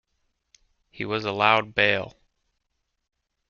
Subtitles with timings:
[0.89, 2.17] He was allowed bail.